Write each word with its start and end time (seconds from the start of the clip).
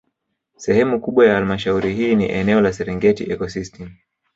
Sehemu 0.55 1.01
kubwa 1.01 1.25
ya 1.25 1.33
Halmashauri 1.35 1.93
hii 1.95 2.15
ni 2.15 2.29
eneo 2.31 2.61
la 2.61 2.73
Serengeti 2.73 3.23
Ecosystem 3.31 3.89